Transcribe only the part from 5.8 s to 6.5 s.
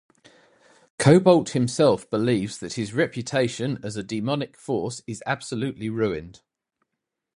ruined.